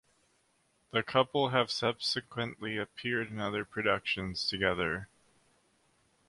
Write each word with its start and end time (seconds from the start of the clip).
The 0.89 1.03
couple 1.03 1.49
have 1.49 1.69
subsequently 1.69 2.75
appeared 2.75 3.29
in 3.29 3.39
other 3.39 3.63
productions 3.63 4.47
together. 4.49 5.07